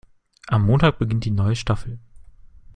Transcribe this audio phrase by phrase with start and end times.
[0.47, 1.99] Am Montag beginnt die neue Staffel.